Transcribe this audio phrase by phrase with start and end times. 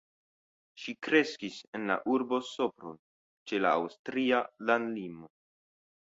[0.83, 2.97] Ŝi kreskis en la urbo Sopron
[3.51, 4.39] ĉe la aŭstria
[4.71, 5.29] landlimo.